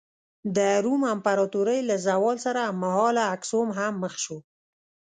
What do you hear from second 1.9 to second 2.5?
زوال